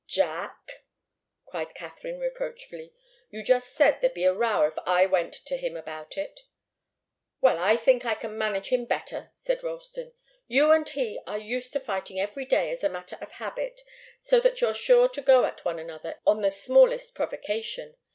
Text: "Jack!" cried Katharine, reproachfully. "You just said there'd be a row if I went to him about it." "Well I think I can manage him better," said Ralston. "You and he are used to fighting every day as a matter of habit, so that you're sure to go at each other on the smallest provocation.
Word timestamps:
"Jack!" 0.07 0.83
cried 1.45 1.75
Katharine, 1.75 2.17
reproachfully. 2.19 2.91
"You 3.29 3.43
just 3.43 3.75
said 3.75 4.01
there'd 4.01 4.15
be 4.15 4.23
a 4.23 4.33
row 4.33 4.65
if 4.65 4.73
I 4.87 5.05
went 5.05 5.35
to 5.45 5.57
him 5.57 5.77
about 5.77 6.17
it." 6.17 6.39
"Well 7.39 7.59
I 7.59 7.75
think 7.77 8.03
I 8.03 8.15
can 8.15 8.35
manage 8.35 8.69
him 8.69 8.85
better," 8.85 9.29
said 9.35 9.61
Ralston. 9.61 10.13
"You 10.47 10.71
and 10.71 10.89
he 10.89 11.19
are 11.27 11.37
used 11.37 11.71
to 11.73 11.79
fighting 11.79 12.19
every 12.19 12.45
day 12.45 12.71
as 12.71 12.83
a 12.83 12.89
matter 12.89 13.19
of 13.21 13.33
habit, 13.33 13.79
so 14.19 14.39
that 14.39 14.59
you're 14.59 14.73
sure 14.73 15.07
to 15.07 15.21
go 15.21 15.45
at 15.45 15.61
each 15.63 15.67
other 15.67 16.19
on 16.25 16.41
the 16.41 16.49
smallest 16.49 17.13
provocation. 17.13 17.95